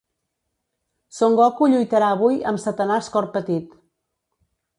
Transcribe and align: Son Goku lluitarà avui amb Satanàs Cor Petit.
Son 1.17 1.35
Goku 1.41 1.67
lluitarà 1.73 2.07
avui 2.15 2.41
amb 2.53 2.63
Satanàs 2.65 3.11
Cor 3.17 3.29
Petit. 3.37 3.79